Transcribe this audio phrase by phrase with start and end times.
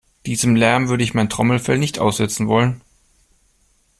[0.25, 2.81] Diesem Lärm würde ich mein Trommelfell nicht aussetzen wollen.